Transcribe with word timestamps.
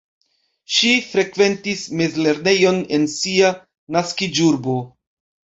Ŝi 0.77 0.93
frekventis 1.09 1.83
mezlernejon 1.99 2.81
en 2.99 3.07
sia 3.17 3.53
naskiĝurbo. 3.99 4.81